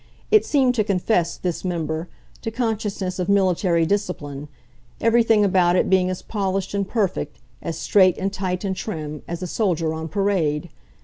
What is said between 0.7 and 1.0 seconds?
to